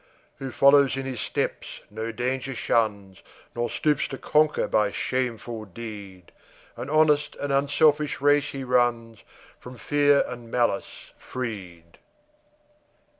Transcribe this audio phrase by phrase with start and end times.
[0.37, 3.21] Who follows in his steps no danger shuns,
[3.53, 6.31] Nor stoops to conquer by shameful deed,
[6.75, 9.19] An honest and and unselfish race he runs,
[9.59, 11.99] From fear and malice freed.